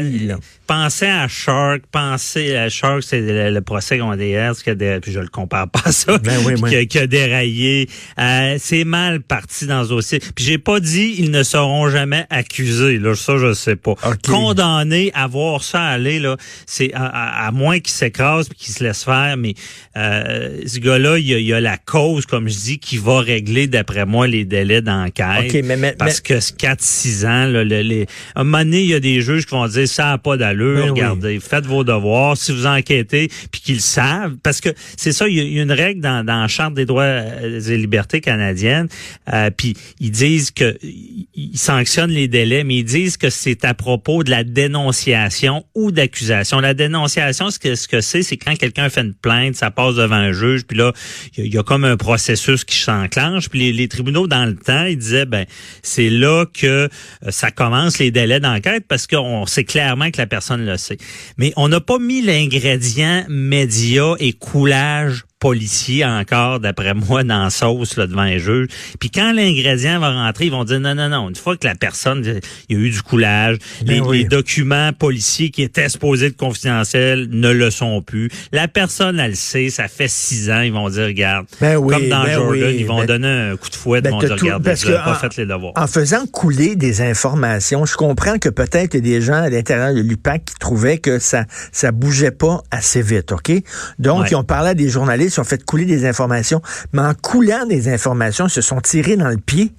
Pensez 0.65 1.07
à 1.07 1.27
Shark, 1.27 1.81
pensez 1.91 2.55
à 2.55 2.69
Shark, 2.69 3.03
c'est 3.03 3.19
le, 3.19 3.61
procès 3.61 3.97
DS, 3.97 4.63
qui 4.63 4.69
a 4.69 4.99
puis 5.01 5.11
je 5.11 5.19
le 5.19 5.27
compare 5.27 5.69
pas 5.69 5.81
à 5.85 5.91
ça, 5.91 6.17
ben 6.19 6.87
qui, 6.87 6.97
a, 6.97 7.07
déraillé. 7.07 7.89
Euh, 8.17 8.55
c'est 8.59 8.85
mal 8.85 9.21
parti 9.21 9.65
dans 9.65 9.83
ce 9.83 9.89
dossier. 9.89 10.19
Puis 10.19 10.45
j'ai 10.45 10.57
pas 10.57 10.79
dit 10.79 11.15
ils 11.17 11.31
ne 11.31 11.43
seront 11.43 11.89
jamais 11.89 12.25
accusés. 12.29 12.97
Là, 12.97 13.13
ça, 13.13 13.37
je 13.37 13.53
sais 13.53 13.75
pas. 13.75 13.95
Condamnés 14.25 15.11
à 15.13 15.27
voir 15.27 15.63
ça 15.63 15.83
aller, 15.83 16.19
là, 16.19 16.37
c'est 16.65 16.91
à, 16.93 17.49
moins 17.51 17.79
qu'il 17.79 17.91
s'écrase 17.91 18.47
puis 18.47 18.57
qu'il 18.57 18.73
se 18.73 18.83
laisse 18.83 19.03
faire. 19.03 19.35
Mais 19.37 19.55
euh, 19.97 20.61
ce 20.65 20.79
gars-là, 20.79 21.17
il 21.17 21.27
y, 21.27 21.53
a, 21.53 21.59
la 21.59 21.77
cause, 21.77 22.25
comme 22.25 22.47
je 22.47 22.57
dis, 22.57 22.79
qui 22.79 22.97
va 22.97 23.19
régler, 23.19 23.67
d'après 23.67 24.05
moi, 24.05 24.27
les 24.27 24.45
délais 24.45 24.81
d'enquête. 24.81 25.53
mais, 25.63 25.93
parce 25.93 26.21
que 26.21 26.35
4-6 26.35 27.25
ans, 27.25 27.45
là, 27.47 27.63
les, 27.63 28.05
à 28.35 28.41
un 28.41 28.43
moment 28.43 28.59
donné, 28.59 28.81
il 28.81 28.89
y 28.89 28.93
a 28.93 28.99
des 28.99 29.22
juges 29.23 29.45
qui 29.45 29.51
vont 29.51 29.67
dire 29.67 29.87
ça 29.87 30.05
n'a 30.05 30.17
pas 30.17 30.37
d'allure, 30.37 30.85
ben 30.85 30.91
regardez, 30.91 31.39
faites 31.39 31.65
vos 31.65 31.83
devoirs, 31.83 32.37
si 32.37 32.51
vous 32.51 32.65
enquêtez, 32.65 33.29
puis 33.51 33.61
qu'ils 33.61 33.81
savent, 33.81 34.35
parce 34.43 34.61
que 34.61 34.69
c'est 34.97 35.11
ça, 35.11 35.27
il 35.27 35.35
y, 35.35 35.59
a 35.59 35.63
une 35.63 35.71
règle 35.71 36.01
dans, 36.01 36.25
dans 36.25 36.41
la 36.41 36.47
Charte 36.47 36.73
des 36.73 36.85
droits 36.85 37.03
euh, 37.03 37.59
et 37.59 37.77
libertés 37.77 38.21
canadiennes, 38.21 38.87
euh, 39.33 39.49
puis 39.55 39.75
ils 39.99 40.11
disent 40.11 40.51
que 40.51 40.77
ils 40.83 41.57
sanctionnent 41.57 42.11
les 42.11 42.27
délais, 42.27 42.63
mais 42.63 42.77
ils 42.77 42.83
disent 42.83 43.17
que 43.17 43.29
c'est 43.29 43.65
à 43.65 43.73
propos 43.73 44.23
de 44.23 44.29
la 44.29 44.43
dénonciation 44.43 45.65
ou 45.75 45.91
d'accusation. 45.91 46.59
La 46.59 46.73
dénonciation, 46.73 47.49
ce 47.49 47.59
que 47.59 47.75
ce 47.75 47.87
que 47.87 48.01
c'est, 48.01 48.23
c'est 48.23 48.37
quand 48.37 48.55
quelqu'un 48.57 48.89
fait 48.89 49.01
une 49.01 49.13
plainte, 49.13 49.55
ça 49.55 49.71
passe 49.71 49.95
devant 49.95 50.15
un 50.15 50.31
juge, 50.31 50.65
puis 50.65 50.77
là, 50.77 50.93
il 51.37 51.53
y, 51.53 51.57
a 51.57 51.63
comme 51.63 51.85
un 51.85 51.97
processus 51.97 52.63
qui 52.63 52.77
s'enclenche, 52.77 53.49
puis 53.49 53.59
les, 53.59 53.73
les, 53.73 53.87
tribunaux 53.87 54.27
dans 54.27 54.45
le 54.45 54.55
temps, 54.55 54.85
ils 54.85 54.97
disaient 54.97 55.25
ben 55.25 55.45
c'est 55.81 56.09
là 56.09 56.45
que 56.45 56.67
euh, 56.67 56.89
ça 57.29 57.51
commence 57.51 57.99
les 57.99 58.11
délais 58.11 58.39
d'enquête 58.39 58.85
parce 58.87 59.07
que 59.07 59.12
on 59.21 59.45
sait 59.45 59.63
clairement 59.63 60.11
que 60.11 60.17
la 60.17 60.27
personne 60.27 60.65
le 60.65 60.77
sait. 60.77 60.97
Mais 61.37 61.53
on 61.55 61.67
n'a 61.67 61.81
pas 61.81 61.99
mis 61.99 62.21
l'ingrédient 62.21 63.25
média 63.29 64.13
et 64.19 64.33
coulage 64.33 65.25
policiers 65.43 66.05
encore, 66.05 66.61
d'après 66.61 66.93
moi, 66.93 67.25
dans 67.25 67.43
la 67.43 67.49
sauce 67.49 67.97
là, 67.97 68.07
devant 68.07 68.23
les 68.23 68.39
juges. 68.39 68.69
Puis 68.97 69.09
quand 69.09 69.33
l'ingrédient 69.33 69.99
va 69.99 70.09
rentrer, 70.09 70.45
ils 70.45 70.51
vont 70.51 70.63
dire 70.63 70.79
non, 70.79 70.95
non, 70.95 71.09
non. 71.09 71.27
Une 71.27 71.35
fois 71.35 71.57
que 71.57 71.67
la 71.67 71.75
personne, 71.75 72.23
il 72.69 72.77
y 72.77 72.79
a 72.79 72.81
eu 72.81 72.89
du 72.89 73.01
coulage, 73.01 73.57
ben 73.85 74.09
les, 74.09 74.23
documents 74.23 74.93
policiers 74.93 75.49
qui 75.49 75.61
étaient 75.61 75.89
supposés 75.89 76.27
être 76.27 76.37
confidentiels 76.37 77.27
ne 77.29 77.51
le 77.51 77.71
sont 77.71 78.01
plus. 78.01 78.29
La 78.53 78.69
personne, 78.69 79.19
elle 79.19 79.31
le 79.31 79.35
sait, 79.35 79.69
ça 79.69 79.89
fait 79.89 80.07
six 80.07 80.49
ans, 80.49 80.61
ils 80.61 80.71
vont 80.71 80.87
dire, 80.87 81.07
regarde, 81.07 81.45
ben 81.59 81.75
comme 81.75 82.07
dans 82.07 82.23
ben 82.23 82.35
Jordan, 82.35 82.75
ils 82.79 82.85
vont 82.85 83.03
donner 83.03 83.27
un 83.27 83.57
coup 83.57 83.69
de 83.69 83.75
fouet, 83.75 83.99
ils 84.01 84.11
vont 84.11 84.19
dire, 84.19 84.37
regarde, 84.39 84.63
vous 84.63 84.69
n'avez 84.69 85.03
pas 85.03 85.15
fait 85.15 85.35
les 85.35 85.45
devoirs. 85.45 85.73
En 85.75 85.87
faisant 85.87 86.25
couler 86.25 86.77
des 86.77 87.01
informations, 87.01 87.85
je 87.85 87.97
comprends 87.97 88.37
que 88.39 88.47
peut-être 88.47 88.93
il 88.93 89.05
y 89.05 89.15
a 89.15 89.19
des 89.19 89.21
gens 89.21 89.43
à 89.43 89.49
l'intérieur 89.49 89.93
de 89.93 89.99
l'UPAC 89.99 90.45
qui 90.45 90.55
trouvaient 90.55 90.99
que 90.99 91.19
ça 91.19 91.43
ça 91.73 91.91
bougeait 91.91 92.31
pas 92.31 92.63
assez 92.71 93.01
vite, 93.01 93.33
OK? 93.33 93.51
Donc, 93.99 94.31
ils 94.31 94.35
ont 94.35 94.45
parlé 94.45 94.69
à 94.69 94.73
des 94.73 94.87
journalistes 94.87 95.32
ont 95.39 95.43
fait 95.43 95.63
couler 95.63 95.85
des 95.85 96.05
informations, 96.05 96.61
mais 96.91 97.01
en 97.01 97.13
coulant 97.13 97.65
des 97.65 97.89
informations, 97.89 98.47
ils 98.47 98.51
se 98.51 98.61
sont 98.61 98.81
tirés 98.81 99.17
dans 99.17 99.29
le 99.29 99.37
pied. 99.37 99.71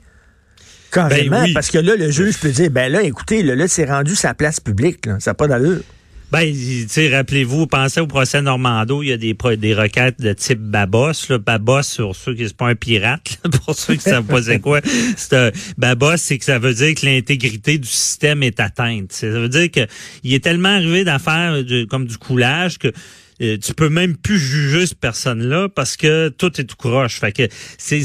Carrément, 0.90 1.42
ben 1.42 1.52
parce 1.52 1.70
que 1.70 1.78
là, 1.78 1.96
le 1.96 2.10
juge 2.10 2.38
peut 2.38 2.50
dire, 2.50 2.70
ben 2.70 2.90
là, 2.90 3.02
écoutez, 3.02 3.42
là, 3.42 3.66
c'est 3.66 3.84
rendu 3.84 4.14
sa 4.14 4.32
place 4.32 4.60
publique, 4.60 5.06
ça 5.18 5.30
n'a 5.30 5.34
pas 5.34 5.48
d'allure. 5.48 5.80
Ben, 6.34 6.52
tu 6.52 6.88
sais, 6.88 7.14
rappelez-vous, 7.14 7.68
pensez 7.68 8.00
au 8.00 8.08
procès 8.08 8.42
Normando, 8.42 9.04
il 9.04 9.10
y 9.10 9.12
a 9.12 9.16
des, 9.16 9.36
des 9.56 9.72
requêtes 9.72 10.20
de 10.20 10.32
type 10.32 10.58
Babos. 10.58 11.28
Là. 11.28 11.38
Babos, 11.38 11.82
sur 11.82 12.16
ceux 12.16 12.34
qui 12.34 12.44
c'est 12.46 12.56
pas 12.56 12.66
un 12.66 12.74
pirate, 12.74 13.38
pour 13.64 13.76
ceux 13.76 13.94
qui 13.94 14.00
savent 14.00 14.24
pas 14.24 14.42
c'est 14.42 14.58
quoi. 14.58 14.80
C'est 15.16 15.52
Babos, 15.78 16.16
c'est 16.16 16.38
que 16.38 16.44
ça 16.44 16.58
veut 16.58 16.74
dire 16.74 16.94
que 16.96 17.06
l'intégrité 17.06 17.78
du 17.78 17.86
système 17.86 18.42
est 18.42 18.58
atteinte. 18.58 19.12
Ça 19.12 19.28
veut 19.28 19.48
dire 19.48 19.70
que 19.70 19.86
il 20.24 20.34
est 20.34 20.42
tellement 20.42 20.70
arrivé 20.70 21.04
d'affaires 21.04 21.54
comme 21.88 22.06
du 22.06 22.18
coulage 22.18 22.78
que 22.78 22.92
euh, 23.42 23.56
tu 23.58 23.74
peux 23.74 23.88
même 23.88 24.16
plus 24.16 24.38
juger 24.38 24.86
cette 24.86 25.00
personne-là 25.00 25.68
parce 25.68 25.96
que 25.96 26.28
tout 26.28 26.60
est 26.60 26.64
tout 26.64 26.76
croche. 26.76 27.18
Fait 27.18 27.32
que 27.32 27.48
c'est, 27.78 28.02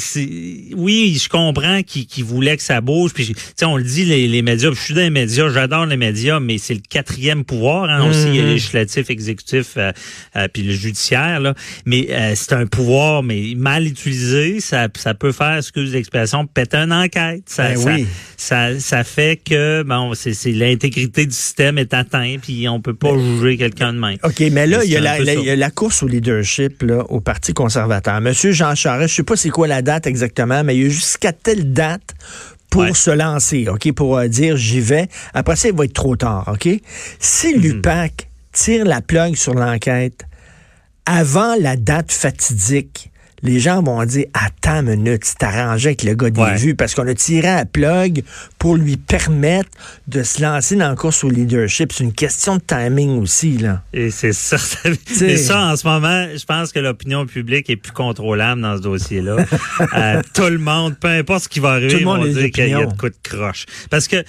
oui, 0.75 1.19
je 1.21 1.29
comprends 1.29 1.81
qu'il 1.83 2.23
voulait 2.23 2.57
que 2.57 2.63
ça 2.63 2.81
bouge. 2.81 3.13
Puis, 3.13 3.35
on 3.61 3.77
le 3.77 3.83
dit, 3.83 4.05
les, 4.05 4.27
les 4.27 4.41
médias. 4.41 4.71
Je 4.71 4.79
suis 4.79 4.93
dans 4.93 5.01
les 5.01 5.09
médias, 5.09 5.49
j'adore 5.49 5.85
les 5.85 5.97
médias, 5.97 6.39
mais 6.39 6.57
c'est 6.57 6.73
le 6.73 6.81
quatrième 6.87 7.43
pouvoir. 7.45 7.89
Hein, 7.89 8.09
aussi, 8.09 8.27
il 8.27 8.35
y 8.35 8.39
a 8.39 8.43
le 8.43 8.49
législatif, 8.49 9.09
exécutif, 9.09 9.73
euh, 9.77 9.91
euh, 10.35 10.47
puis 10.51 10.63
le 10.63 10.73
judiciaire. 10.73 11.39
Là. 11.39 11.53
Mais 11.85 12.07
c'est 12.35 12.53
un 12.53 12.65
pouvoir, 12.65 13.23
mais 13.23 13.53
mal 13.55 13.85
utilisé, 13.87 14.59
ça, 14.59 14.87
ça 14.95 15.13
peut 15.13 15.31
faire, 15.31 15.57
excuse 15.57 15.93
l'expression, 15.93 16.47
péter 16.47 16.77
une 16.77 16.93
enquête. 16.93 17.43
Ça, 17.47 17.73
ben 17.73 18.05
ça, 18.37 18.79
ça, 18.79 19.03
fait 19.03 19.39
que 19.43 19.83
bon, 19.83 20.13
c'est, 20.13 20.33
l'intégrité 20.51 21.25
du 21.25 21.35
système 21.35 21.77
est 21.77 21.93
atteinte, 21.93 22.41
puis 22.41 22.67
on 22.67 22.81
peut 22.81 22.93
pas 22.93 23.11
ben 23.11 23.37
juger 23.37 23.57
quelqu'un 23.57 23.93
de 23.93 23.99
même. 23.99 24.17
OK, 24.23 24.39
mais 24.51 24.65
là, 24.65 24.83
il 24.83 24.91
y 24.91 24.95
a 24.95 24.99
la 24.99 25.18
il 25.19 25.45
y 25.45 25.49
a 25.49 25.55
la 25.55 25.71
course 25.71 26.03
au 26.03 26.07
leadership 26.07 26.83
là, 26.83 27.03
au 27.09 27.19
Parti 27.19 27.53
conservateur. 27.53 28.19
Monsieur 28.21 28.51
Jean 28.51 28.75
Charest, 28.75 29.09
je 29.09 29.15
sais 29.17 29.23
pas 29.23 29.35
c'est 29.35 29.49
quoi 29.49 29.67
la 29.67 29.81
date 29.81 30.07
exactement, 30.07 30.63
mais 30.63 30.75
il 30.75 30.83
y 30.83 30.85
a 30.85 30.89
jusqu'à 30.89 31.33
telle 31.33 31.73
date 31.73 32.15
pour 32.69 32.95
se 32.95 33.11
lancer, 33.11 33.67
OK, 33.67 33.91
pour 33.93 34.17
euh, 34.17 34.27
dire 34.27 34.55
j'y 34.55 34.79
vais. 34.79 35.07
Après 35.33 35.55
ça, 35.55 35.69
il 35.69 35.75
va 35.75 35.85
être 35.85 35.93
trop 35.93 36.15
tard, 36.15 36.47
OK? 36.53 36.69
Si 37.19 37.55
mhm. 37.55 37.61
l'UPAC 37.61 38.27
tire 38.51 38.85
la 38.85 39.01
plug 39.01 39.35
sur 39.35 39.53
l'enquête 39.53 40.25
avant 41.05 41.55
la 41.59 41.75
date 41.75 42.11
fatidique, 42.11 43.11
les 43.43 43.59
gens 43.59 43.81
vont 43.81 44.03
dire 44.05 44.25
attends 44.33 44.81
une 44.81 45.03
minute, 45.03 45.23
c'est 45.23 45.43
arrangé 45.43 45.89
avec 45.89 46.03
le 46.03 46.15
gars 46.15 46.29
des 46.29 46.55
vues 46.55 46.75
parce 46.75 46.95
qu'on 46.95 47.07
a 47.07 47.13
tiré 47.13 47.47
à 47.47 47.65
plug 47.65 48.23
pour 48.57 48.75
lui 48.75 48.97
permettre 48.97 49.69
de 50.07 50.23
se 50.23 50.41
lancer 50.41 50.75
dans 50.75 50.89
la 50.89 50.95
course 50.95 51.23
au 51.23 51.29
leadership. 51.29 51.91
C'est 51.91 52.03
une 52.03 52.13
question 52.13 52.57
de 52.57 52.61
timing 52.61 53.19
aussi 53.19 53.57
là. 53.57 53.83
Et 53.93 54.11
c'est 54.11 54.33
ça, 54.33 54.57
c'est 55.07 55.37
ça 55.37 55.59
en 55.71 55.75
ce 55.75 55.87
moment. 55.87 56.27
Je 56.35 56.45
pense 56.45 56.71
que 56.71 56.79
l'opinion 56.79 57.25
publique 57.25 57.69
est 57.69 57.77
plus 57.77 57.93
contrôlable 57.93 58.61
dans 58.61 58.77
ce 58.77 58.81
dossier-là. 58.81 59.37
Euh, 59.95 60.21
tout 60.33 60.43
le 60.43 60.57
monde, 60.57 60.97
peu 60.99 61.07
importe 61.07 61.43
ce 61.43 61.49
qui 61.49 61.59
va 61.59 61.71
arriver, 61.71 62.03
vont 62.03 62.23
dire 62.23 62.51
qu'il 62.51 62.69
y 62.69 62.73
a 62.73 62.85
de 62.85 62.93
coups 62.93 63.11
de 63.11 63.29
croche. 63.29 63.65
Parce 63.89 64.07
que 64.07 64.23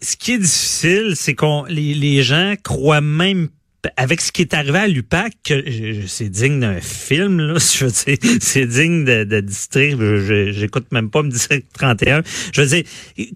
ce 0.00 0.16
qui 0.16 0.32
est 0.32 0.38
difficile, 0.38 1.12
c'est 1.14 1.34
qu'on 1.34 1.64
les, 1.64 1.94
les 1.94 2.22
gens 2.22 2.54
croient 2.62 3.00
même 3.00 3.48
avec 3.96 4.20
ce 4.20 4.30
qui 4.30 4.42
est 4.42 4.54
arrivé 4.54 4.78
à 4.78 4.86
l'UPAC, 4.86 5.52
c'est 6.06 6.28
digne 6.28 6.60
d'un 6.60 6.80
film, 6.80 7.40
là, 7.40 7.54
je 7.78 7.84
veux 7.84 7.90
dire, 7.90 8.38
c'est 8.40 8.66
digne 8.66 9.04
de, 9.04 9.24
de 9.24 9.40
district, 9.40 9.98
j'écoute 10.52 10.86
même 10.92 11.10
pas 11.10 11.22
me 11.22 11.30
district 11.30 11.66
31. 11.74 12.22
Je 12.52 12.62
veux 12.62 12.66
dire, 12.68 12.84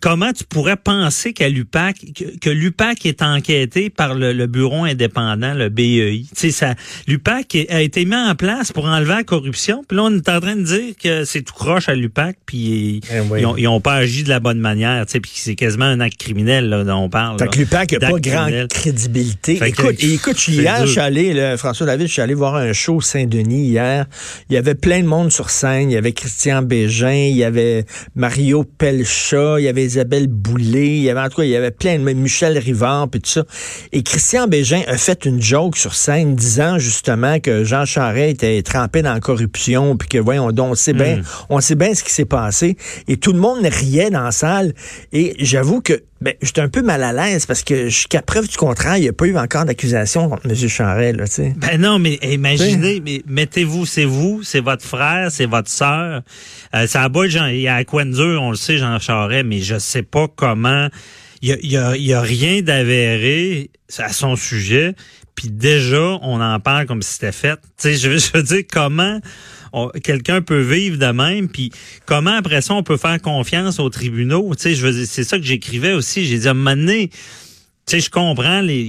comment 0.01 0.33
tu 0.33 0.45
pourrais 0.45 0.77
penser 0.77 1.33
qu'à 1.33 1.49
l'UPAC, 1.49 1.97
que, 2.41 2.51
l'UPAC 2.51 3.07
est 3.07 3.23
enquêté 3.23 3.91
par 3.91 4.15
le, 4.15 4.47
bureau 4.47 4.85
indépendant, 4.85 5.55
le 5.55 5.69
BEI? 5.69 6.27
Tu 6.29 6.35
sais, 6.35 6.51
ça, 6.51 6.75
l'UPAC 7.09 7.67
a 7.69 7.83
été 7.83 8.05
mis 8.05 8.15
en 8.15 8.35
place 8.35 8.73
pour 8.73 8.85
enlever 8.85 9.15
la 9.15 9.25
corruption, 9.25 9.85
puis 9.87 9.97
là, 9.97 10.05
on 10.05 10.15
est 10.15 10.29
en 10.29 10.41
train 10.41 10.57
de 10.57 10.63
dire 10.63 10.95
que 11.03 11.25
c'est 11.25 11.43
tout 11.43 11.55
croche 11.55 11.89
à 11.89 11.95
l'UPAC, 11.95 12.37
puis 12.47 13.01
eh 13.11 13.41
ils, 13.59 13.67
ont, 13.67 13.81
pas 13.81 13.95
agi 13.95 14.23
de 14.23 14.29
la 14.29 14.41
bonne 14.41 14.61
manière, 14.61 15.05
tu 15.07 15.13
sais, 15.13 15.21
puis 15.21 15.33
c'est 15.35 15.55
quasiment 15.55 15.85
un 15.87 16.01
acte 16.01 16.19
criminel, 16.19 16.69
là, 16.69 16.85
dont 16.85 17.05
on 17.05 17.09
parle. 17.09 17.39
Fait 17.39 17.49
que 17.49 17.59
l'UPAC 17.59 17.93
n'a 17.93 18.11
pas 18.11 18.21
grande 18.21 18.69
crédibilité. 18.69 19.59
Écoute, 19.65 19.97
écoute, 20.03 20.36
hier, 20.49 20.87
je 20.87 20.93
suis 20.93 21.01
allé, 21.01 21.55
François 21.57 21.87
David, 21.87 22.07
je 22.07 22.13
suis 22.13 22.23
allé 22.23 22.35
voir 22.35 22.57
un 22.57 22.73
show 22.73 23.01
Saint-Denis 23.01 23.69
hier. 23.69 24.07
Il 24.49 24.55
y 24.55 24.57
avait 24.57 24.75
plein 24.75 25.01
de 25.01 25.07
monde 25.07 25.31
sur 25.31 25.51
scène. 25.51 25.91
Il 25.91 25.95
y 25.95 25.97
avait 25.97 26.13
Christian 26.13 26.63
Bégin, 26.63 27.11
il 27.31 27.37
y 27.37 27.45
avait 27.45 27.85
Mario 28.15 28.65
Pelcha, 28.65 29.59
il 29.59 29.65
y 29.65 29.69
avait 29.69 29.85
Isabelle 29.85 30.29
Boulay, 30.29 30.99
il 30.99 31.03
y 31.03 31.11
avait 31.11 31.21
en 31.21 31.29
tout 31.29 31.37
cas, 31.37 31.45
il 31.45 31.51
y 31.51 31.57
avait 31.57 31.71
plein 31.71 31.99
de 31.99 32.13
Michel 32.13 32.59
Rivard 32.59 33.09
puis 33.09 33.21
tout 33.21 33.31
ça. 33.31 33.45
Et 33.93 34.03
Christian 34.03 34.47
Bégin 34.47 34.83
a 34.87 34.97
fait 34.97 35.25
une 35.25 35.41
joke 35.41 35.77
sur 35.77 35.95
scène 35.95 36.35
disant 36.35 36.79
justement 36.79 37.41
que 37.41 37.65
Jean 37.65 37.85
Charest 37.85 38.43
était 38.43 38.63
trempé 38.63 39.03
dans 39.03 39.15
la 39.15 39.21
corruption 39.21 39.97
puis 39.97 40.09
que 40.09 40.19
voyons 40.19 40.51
on 40.59 40.75
sait 40.75 40.93
bien, 40.93 41.19
hmm. 41.19 41.23
on 41.51 41.61
sait 41.61 41.75
bien 41.75 41.95
ce 41.95 42.03
qui 42.03 42.13
s'est 42.13 42.25
passé 42.25 42.77
et 43.09 43.17
tout 43.17 43.33
le 43.33 43.39
monde 43.39 43.61
riait 43.63 44.11
dans 44.11 44.23
la 44.23 44.33
salle 44.33 44.73
et 45.13 45.35
j'avoue 45.39 45.81
que 45.81 46.03
ben, 46.21 46.35
j'étais 46.41 46.63
un 46.63 46.69
peu 46.69 46.81
mal 46.81 47.03
à 47.03 47.13
l'aise 47.13 47.45
parce 47.45 47.63
que 47.63 47.89
jusqu'à 47.89 48.23
preuve 48.23 48.49
du 48.49 48.57
contraire, 48.57 48.97
il 48.97 49.03
n'y 49.03 49.09
a 49.09 49.13
pas 49.13 49.27
eu 49.27 49.37
encore 49.37 49.67
d'accusation 49.67 50.31
contre 50.31 50.47
M. 50.47 50.69
Charret, 50.69 51.13
là, 51.13 51.27
tu 51.27 51.35
sais. 51.35 51.55
Ben 51.57 51.79
non, 51.79 51.99
mais 51.99 52.15
imaginez, 52.23 53.03
mais 53.05 53.23
mettez-vous, 53.27 53.85
c'est 53.85 54.07
vous, 54.07 54.43
c'est 54.43 54.61
votre 54.61 54.85
frère, 54.85 55.31
c'est 55.31 55.45
votre 55.45 55.69
sœur. 55.69 56.23
Euh, 56.75 56.87
ça 56.87 57.03
a 57.03 57.09
beau 57.11 57.25
il 57.25 57.61
y 57.61 57.69
a 57.69 57.85
Quenzer, 57.85 58.41
on 58.41 58.51
le 58.51 58.57
sait, 58.57 58.79
Jean 58.79 58.99
Charret, 58.99 59.43
mais 59.43 59.61
je 59.61 59.79
sais 59.79 60.03
pas 60.03 60.27
comment. 60.35 60.89
Il 61.43 61.51
y 61.51 61.77
a, 61.77 61.97
y 61.97 62.13
a, 62.15 62.21
rien 62.23 62.63
d'avéré 62.63 63.71
à 63.99 64.09
son 64.09 64.37
sujet. 64.37 64.95
Puis 65.35 65.51
déjà, 65.51 66.19
on 66.23 66.41
en 66.41 66.59
parle 66.61 66.87
comme 66.87 67.03
si 67.03 67.13
c'était 67.13 67.31
fait. 67.31 67.57
Tu 67.77 67.95
sais, 67.95 67.95
je, 67.95 68.17
je 68.17 68.33
veux 68.33 68.43
dire, 68.43 68.63
comment 68.73 69.21
quelqu'un 70.03 70.43
peut 70.43 70.61
vivre 70.61 70.99
de 70.99 71.13
même, 71.13 71.49
puis 71.49 71.71
comment 72.05 72.37
après 72.37 72.61
ça 72.61 72.75
on 72.75 72.83
peut 72.83 72.97
faire 72.97 73.21
confiance 73.21 73.79
aux 73.79 73.91
tribunaux? 73.91 74.55
Tu 74.55 74.63
sais, 74.63 74.75
je 74.75 75.05
c'est 75.05 75.25
ça 75.25 75.39
que 75.39 75.45
j'écrivais 75.45 75.93
aussi. 75.93 76.25
J'ai 76.27 76.39
dit 76.39 76.49
à 76.49 76.53
un 76.53 76.55
moment 76.55 76.77
donné, 76.77 77.11
tu 77.87 77.93
sais, 77.93 78.01
je 78.01 78.11
comprends, 78.11 78.63
les, 78.63 78.83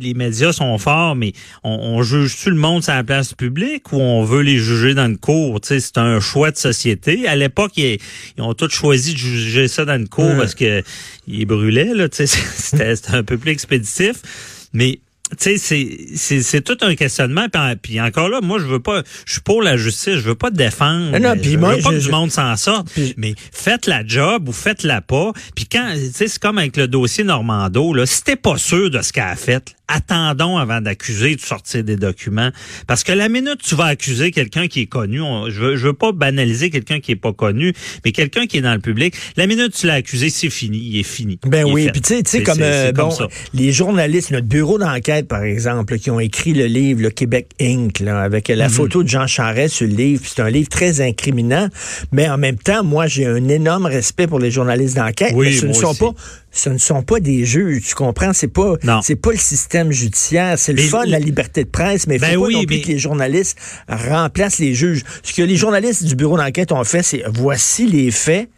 les 0.00 0.14
médias 0.14 0.54
sont 0.54 0.78
forts, 0.78 1.14
mais 1.14 1.34
on, 1.64 2.02
juge 2.02 2.34
tout 2.42 2.48
le 2.48 2.56
monde 2.56 2.82
sur 2.82 2.94
la 2.94 3.04
place 3.04 3.34
publique 3.34 3.92
ou 3.92 3.96
on 3.96 4.24
veut 4.24 4.40
les 4.40 4.56
juger 4.56 4.94
dans 4.94 5.04
une 5.04 5.18
cour? 5.18 5.60
Tu 5.60 5.68
sais, 5.68 5.80
c'est 5.80 5.98
un 5.98 6.18
choix 6.18 6.50
de 6.50 6.56
société. 6.56 7.28
À 7.28 7.36
l'époque, 7.36 7.72
ils, 7.76 7.98
ont 8.38 8.54
tous 8.54 8.70
choisi 8.70 9.12
de 9.12 9.18
juger 9.18 9.68
ça 9.68 9.84
dans 9.84 9.96
une 9.96 10.08
cour 10.08 10.34
parce 10.38 10.54
que 10.54 10.82
ils 11.26 11.44
brûlaient, 11.44 11.92
là. 11.92 12.08
Tu 12.08 12.26
sais, 12.26 12.38
c'était 12.96 13.14
un 13.14 13.22
peu 13.22 13.36
plus 13.36 13.50
expéditif. 13.50 14.22
Mais 14.72 15.00
tu 15.38 15.58
sais, 15.58 16.40
c'est 16.40 16.60
tout 16.62 16.78
un 16.80 16.94
questionnement. 16.94 17.46
Puis, 17.82 18.00
encore 18.00 18.28
là, 18.28 18.40
moi, 18.40 18.58
je 18.58 18.64
veux 18.64 18.80
pas, 18.80 19.02
je 19.26 19.32
suis 19.32 19.40
pour 19.40 19.62
la 19.62 19.76
justice, 19.76 20.14
je 20.14 20.20
veux 20.20 20.34
pas 20.34 20.50
défendre. 20.50 21.18
Non, 21.18 21.34
je 21.40 21.50
veux 21.50 21.60
pas 21.60 21.76
que 21.76 22.00
du 22.00 22.10
monde 22.10 22.30
s'en 22.30 22.56
sorte. 22.56 22.88
Mais 23.16 23.34
faites 23.52 23.86
la 23.86 24.06
job 24.06 24.48
ou 24.48 24.52
faites-la 24.52 25.00
pas. 25.00 25.32
Puis 25.54 25.66
quand, 25.66 25.92
tu 25.94 26.12
sais, 26.12 26.28
c'est 26.28 26.38
comme 26.38 26.58
avec 26.58 26.76
le 26.76 26.88
dossier 26.88 27.24
Normando, 27.24 27.92
là, 27.92 28.06
si 28.06 28.22
t'es 28.22 28.36
pas 28.36 28.56
sûr 28.58 28.90
de 28.90 29.02
ce 29.02 29.12
qu'elle 29.12 29.24
a 29.24 29.36
fait, 29.36 29.74
attendons 29.88 30.58
avant 30.58 30.80
d'accuser 30.80 31.34
de 31.34 31.40
sortir 31.40 31.82
des 31.82 31.96
documents. 31.96 32.50
Parce 32.86 33.04
que 33.04 33.12
la 33.12 33.28
minute 33.28 33.60
tu 33.62 33.74
vas 33.74 33.86
accuser 33.86 34.30
quelqu'un 34.30 34.68
qui 34.68 34.82
est 34.82 34.86
connu, 34.86 35.20
je, 35.48 35.60
veux, 35.60 35.76
je 35.76 35.86
veux 35.88 35.92
pas 35.94 36.12
banaliser 36.12 36.70
quelqu'un 36.70 37.00
qui 37.00 37.12
est 37.12 37.16
pas 37.16 37.32
connu, 37.32 37.72
mais 38.04 38.12
quelqu'un 38.12 38.46
qui 38.46 38.58
est 38.58 38.62
dans 38.62 38.74
le 38.74 38.80
public, 38.80 39.14
la 39.36 39.46
minute 39.46 39.72
tu 39.74 39.86
l'as 39.86 39.94
accusé, 39.94 40.30
c'est 40.30 40.50
fini, 40.50 40.78
il 40.78 41.00
est 41.00 41.04
fini. 41.04 41.38
Ben 41.46 41.64
oui, 41.64 41.88
puis 41.92 42.00
tu 42.00 42.20
sais, 42.24 42.42
comme, 42.42 42.58
euh, 42.60 42.92
bon, 42.92 43.10
les 43.54 43.72
journalistes, 43.72 44.30
notre 44.30 44.46
bureau 44.46 44.78
d'enquête, 44.78 45.26
par 45.28 45.42
exemple, 45.42 45.98
qui 45.98 46.10
ont 46.10 46.20
écrit 46.20 46.52
le 46.52 46.66
livre 46.66 47.02
le 47.02 47.10
Québec 47.10 47.48
Inc., 47.60 48.00
là, 48.00 48.20
avec 48.20 48.48
la 48.48 48.68
mhm. 48.68 48.74
photo 48.74 49.02
de 49.02 49.08
Jean 49.08 49.26
Charest 49.26 49.74
sur 49.74 49.86
le 49.86 49.94
livre, 49.94 50.22
c'est 50.24 50.42
un 50.42 50.50
livre 50.50 50.68
très 50.68 51.00
incriminant, 51.00 51.68
mais 52.12 52.28
en 52.28 52.38
même 52.38 52.58
temps, 52.58 52.84
moi, 52.84 53.06
j'ai 53.06 53.26
un 53.26 53.48
énorme 53.48 53.86
respect 53.86 54.26
pour 54.26 54.38
les 54.38 54.50
journalistes 54.50 54.96
d'enquête, 54.96 55.32
oui, 55.34 55.54
ce 55.54 55.66
ne 55.66 55.72
sont 55.72 55.94
pas 55.94 56.12
ce 56.50 56.70
ne 56.70 56.78
sont 56.78 57.02
pas 57.02 57.20
des 57.20 57.44
juges, 57.44 57.84
tu 57.88 57.94
comprends? 57.94 58.32
C'est 58.32 58.48
pas, 58.48 58.74
c'est 59.02 59.16
pas 59.16 59.30
le 59.30 59.38
système 59.38 59.77
judiciaire. 59.90 60.58
C'est 60.58 60.72
le 60.72 60.82
fun, 60.82 61.04
la 61.06 61.18
liberté 61.18 61.64
de 61.64 61.68
presse, 61.68 62.06
mais 62.06 62.16
il 62.16 62.20
faut 62.20 62.26
ben 62.26 62.40
pas 62.40 62.50
non 62.50 62.64
plus 62.64 62.80
que 62.80 62.88
les 62.88 62.98
journalistes 62.98 63.58
remplacent 63.88 64.58
les 64.58 64.74
juges. 64.74 65.02
Ce 65.22 65.32
que 65.32 65.42
les 65.42 65.56
journalistes 65.56 66.04
du 66.04 66.14
bureau 66.14 66.36
d'enquête 66.36 66.72
ont 66.72 66.84
fait, 66.84 67.02
c'est 67.02 67.22
voici 67.26 67.86
les 67.86 68.10
faits. 68.10 68.48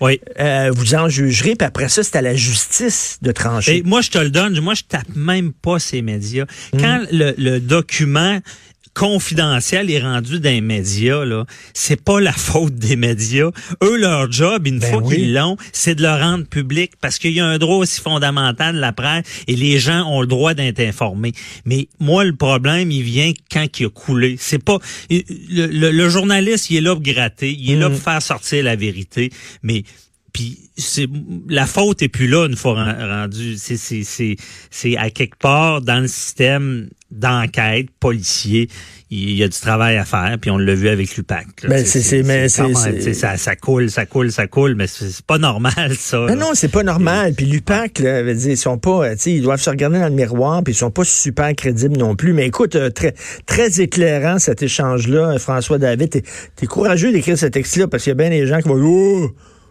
Oui. 0.00 0.20
Euh, 0.38 0.70
vous 0.72 0.94
en 0.94 1.08
jugerez, 1.08 1.56
puis 1.56 1.66
après 1.66 1.88
ça, 1.88 2.02
c'est 2.02 2.16
à 2.16 2.22
la 2.22 2.34
justice 2.34 3.18
de 3.22 3.32
trancher. 3.32 3.78
Et 3.78 3.82
moi, 3.82 4.00
je 4.00 4.10
te 4.10 4.18
le 4.18 4.30
donne. 4.30 4.58
Moi, 4.60 4.74
je 4.74 4.82
tape 4.84 5.08
même 5.14 5.52
pas 5.52 5.78
ces 5.78 6.02
médias. 6.02 6.46
Quand 6.78 7.00
hmm. 7.00 7.06
le, 7.10 7.34
le, 7.36 7.60
document 7.60 8.38
confidentiel 8.98 9.92
est 9.92 10.00
rendu 10.00 10.40
dans 10.40 10.50
les 10.50 10.60
médias, 10.60 11.24
là, 11.24 11.44
c'est 11.72 12.02
pas 12.02 12.18
la 12.20 12.32
faute 12.48 12.74
des 12.74 12.96
médias. 12.96 13.50
Eux, 13.80 13.96
leur 13.96 14.30
job, 14.30 14.66
une 14.66 14.80
ben 14.80 14.90
fois 14.90 15.02
qu'ils 15.02 15.32
l'ont, 15.32 15.56
c'est 15.72 15.94
de 15.94 16.02
le 16.02 16.10
rendre 16.10 16.44
public 16.44 16.92
parce 17.00 17.18
qu'il 17.18 17.32
y 17.32 17.38
a 17.38 17.46
un 17.46 17.58
droit 17.58 17.76
aussi 17.76 18.00
fondamental 18.00 18.74
de 18.74 18.80
la 18.80 18.92
presse 18.92 19.24
et 19.46 19.54
les 19.54 19.78
gens 19.78 20.04
ont 20.10 20.20
le 20.20 20.26
droit 20.26 20.54
d'être 20.54 20.80
informés. 20.80 21.32
Mais 21.64 21.86
moi, 22.00 22.24
le 22.24 22.34
problème, 22.34 22.90
il 22.90 23.04
vient 23.04 23.32
quand 23.52 23.66
il 23.78 23.86
a 23.86 23.88
coulé. 23.88 24.34
C'est 24.36 24.62
pas 24.62 24.78
le, 25.08 26.08
journaliste, 26.08 26.68
il 26.70 26.78
est 26.78 26.80
là 26.80 26.94
pour 26.94 27.02
gratter, 27.02 27.52
il 27.56 27.70
est 27.70 27.76
là 27.76 27.88
pour 27.88 27.98
mm. 27.98 28.02
faire 28.02 28.22
sortir 28.22 28.64
la 28.64 28.74
vérité, 28.74 29.30
mais 29.62 29.84
puis 30.32 30.70
c'est 30.76 31.08
la 31.48 31.66
faute 31.66 32.02
est 32.02 32.08
plus 32.08 32.28
là 32.28 32.46
une 32.46 32.56
fois 32.56 32.74
rendu. 32.74 33.56
C'est 33.56 33.76
c'est 33.76 34.04
c'est 34.04 34.36
c'est 34.70 34.96
à 34.96 35.10
quelque 35.10 35.36
part 35.38 35.82
dans 35.82 36.00
le 36.00 36.08
système 36.08 36.88
d'enquête 37.10 37.86
policier 38.00 38.68
il 39.10 39.32
y 39.32 39.42
a 39.42 39.48
du 39.48 39.58
travail 39.58 39.96
à 39.96 40.04
faire 40.04 40.36
puis 40.38 40.50
on 40.50 40.58
l'a 40.58 40.74
vu 40.74 40.88
avec 40.88 41.16
l'UPAC 41.16 41.46
ben 41.66 41.82
c'est 41.86 42.22
mais 42.22 42.50
c'est 42.50 43.14
ça 43.14 43.38
ça 43.38 43.56
coule 43.56 43.90
ça 43.90 44.04
coule 44.04 44.30
ça 44.30 44.46
coule 44.46 44.74
mais 44.74 44.86
c'est 44.86 45.24
pas 45.24 45.38
normal 45.38 45.96
ça 45.96 46.18
non 46.18 46.36
non 46.36 46.50
c'est 46.52 46.68
pas 46.68 46.82
normal. 46.82 47.34
Puis 47.34 47.46
l'UPAC 47.46 48.00
là 48.00 48.22
veut 48.22 48.34
dire 48.34 48.50
ils 48.50 48.56
sont 48.56 48.78
pas 48.78 49.14
tu 49.14 49.22
sais 49.22 49.32
ils 49.32 49.42
doivent 49.42 49.60
se 49.60 49.70
regarder 49.70 49.98
dans 49.98 50.08
le 50.08 50.14
miroir 50.14 50.62
puis 50.62 50.72
ils 50.72 50.76
sont 50.76 50.90
pas 50.90 51.04
super 51.04 51.54
crédibles 51.54 51.96
non 51.96 52.16
plus. 52.16 52.32
Mais 52.32 52.46
écoute 52.46 52.76
euh, 52.76 52.90
très 52.90 53.14
très 53.46 53.80
éclairant 53.80 54.38
cet 54.38 54.62
échange 54.62 55.08
là 55.08 55.38
François 55.38 55.78
David. 55.78 56.10
T'es 56.10 56.22
es 56.62 56.66
courageux 56.66 57.12
d'écrire 57.12 57.38
ce 57.38 57.46
texte 57.46 57.76
là 57.76 57.88
parce 57.88 58.04
qu'il 58.04 58.10
y 58.10 58.12
a 58.12 58.16
bien 58.16 58.30
des 58.30 58.46
gens 58.46 58.60
qui 58.60 58.68
vont 58.68 58.80
oh, 58.80 59.30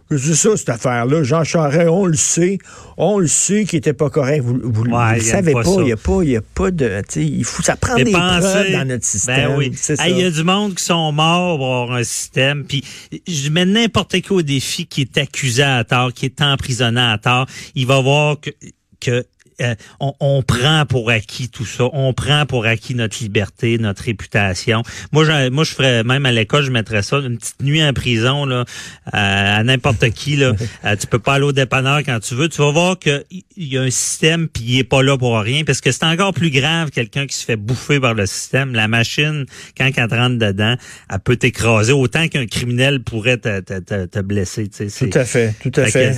c'est 0.10 0.36
ça, 0.36 0.56
cette 0.56 0.70
affaire-là. 0.70 1.24
Jean 1.24 1.44
Charest, 1.44 1.90
on 1.90 2.06
le 2.06 2.16
sait. 2.16 2.60
On 2.98 3.20
le 3.20 3.28
sait 3.28 3.66
qu'il 3.66 3.78
était 3.78 3.94
pas 3.94 4.10
correct. 4.10 4.42
Vous, 4.42 4.58
vous, 4.64 4.84
le 4.84 5.20
savez 5.20 5.54
pas. 5.54 5.64
Il 5.80 5.84
n'y 5.84 5.92
a 5.92 5.98
pas, 5.98 6.24
y 6.24 6.38
a 6.38 6.42
pas 6.42 6.72
de, 6.72 7.02
il 7.16 7.44
faut, 7.44 7.62
ça 7.62 7.76
prend 7.76 7.96
des 7.96 8.06
preuves 8.06 8.72
dans 8.72 8.88
notre 8.88 8.88
ben 8.88 9.02
système. 9.02 9.50
Ben 9.50 9.58
oui. 9.58 9.72
Il 10.08 10.18
y 10.18 10.24
a 10.24 10.32
du 10.32 10.44
monde 10.44 10.76
qui 10.76 10.84
sont 10.84 11.12
morts 11.12 11.58
pour 11.58 11.76
avoir 11.76 11.98
un 11.98 12.04
système. 12.04 12.64
Puis, 12.66 12.84
je 13.28 13.50
mets 13.50 13.66
n'importe 13.66 14.22
qui 14.22 14.32
au 14.32 14.42
défi 14.42 14.86
qui 14.86 15.02
est 15.02 15.18
accusé 15.18 15.64
à 15.64 15.84
tort, 15.84 16.14
qui 16.14 16.26
est 16.26 16.42
emprisonné 16.42 17.02
à 17.02 17.18
tort. 17.18 17.46
Il 17.76 17.86
va 17.86 18.00
voir 18.02 18.40
que, 18.40 18.52
que 19.00 19.26
euh, 19.62 19.76
on, 20.00 20.44
prend 20.44 20.86
pour 20.86 21.10
acquis 21.10 21.50
tout 21.50 21.66
ça. 21.66 21.86
On 21.94 22.14
prend 22.14 22.46
pour 22.46 22.66
acquis 22.66 22.94
notre 22.94 23.18
liberté, 23.22 23.78
notre 23.80 24.04
réputation. 24.04 24.84
Moi, 25.12 25.26
je, 25.26 25.50
moi, 25.50 25.64
je 25.64 25.74
ferais 25.74 26.04
même 26.04 26.26
à 26.26 26.32
l'école, 26.32 26.64
je 26.64 26.72
mettrais 26.72 27.02
ça 27.02 27.18
une 27.18 27.38
petite 27.38 27.64
nuit 27.64 27.84
en 27.84 27.92
prison 27.94 28.46
là, 28.46 28.66
à, 29.12 29.64
n'importe 29.64 30.10
qui. 30.12 30.36
Là. 30.36 30.54
Euh, 30.86 30.96
tu 30.96 31.08
peux 31.08 31.20
pas 31.20 31.36
aller 31.36 31.46
au 31.46 31.52
dépanneur 31.52 32.00
quand 32.00 32.20
tu 32.20 32.36
veux. 32.36 32.50
Tu 32.50 32.62
vas 32.62 32.72
voir 32.72 33.00
qu'il 33.00 33.24
y 33.58 33.78
a 33.78 33.82
un 33.82 33.90
système 33.90 34.48
puis 34.48 34.64
il 34.64 34.80
est 34.80 34.84
pas 34.84 35.02
là 35.02 35.18
pour 35.18 35.38
rien 35.40 35.64
parce 35.64 35.82
que 35.82 35.92
c'est 35.92 36.06
encore 36.06 36.34
plus 36.34 36.52
grave 36.52 36.92
quelqu'un 36.92 37.26
qui 37.26 37.36
se 37.36 37.44
fait 37.44 37.56
bouffer 37.56 38.00
par 38.00 38.14
le 38.14 38.26
système. 38.26 38.74
La 38.74 38.88
machine, 38.88 39.46
quand 39.78 39.90
elle 39.96 40.14
rentre 40.14 40.38
dedans, 40.38 40.76
elle 41.10 41.20
peut 41.20 41.36
t'écraser 41.36 41.94
autant 41.94 42.28
qu'un 42.28 42.46
criminel 42.46 43.02
pourrait 43.02 43.38
te, 43.38 43.60
te, 43.60 44.06
te, 44.06 44.20
blesser. 44.20 44.70
Tout 44.70 45.10
à 45.14 45.26
fait, 45.26 45.56
tout 45.62 45.72
à 45.80 45.86
fait. 45.86 46.14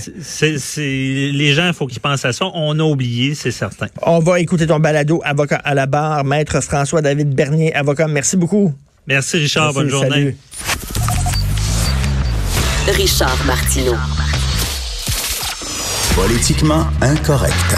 Les 0.77 1.53
gens, 1.53 1.67
il 1.67 1.73
faut 1.73 1.87
qu'ils 1.87 2.01
pensent 2.01 2.25
à 2.25 2.33
ça. 2.33 2.45
On 2.53 2.77
a 2.79 2.83
oublié 2.83 3.28
c'est 3.35 3.51
certain. 3.51 3.87
On 4.01 4.19
va 4.19 4.39
écouter 4.39 4.67
ton 4.67 4.79
balado, 4.79 5.21
avocat 5.23 5.57
à 5.63 5.73
la 5.73 5.85
barre, 5.85 6.23
maître 6.23 6.61
François-David 6.61 7.33
Bernier, 7.33 7.73
avocat. 7.73 8.07
Merci 8.07 8.37
beaucoup. 8.37 8.73
Merci, 9.07 9.37
Richard. 9.37 9.73
Bonne 9.73 9.89
journée. 9.89 10.35
Richard 12.87 13.37
Martineau. 13.45 13.95
Politiquement 16.15 16.85
incorrect. 17.01 17.75